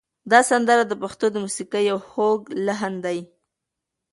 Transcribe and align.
دا 0.31 0.39
سندره 0.49 0.83
د 0.87 0.93
پښتنو 1.01 1.31
د 1.33 1.35
موسیقۍ 1.45 1.83
یو 1.91 1.99
خوږ 2.09 2.41
لحن 2.67 2.93
دی. 3.05 3.17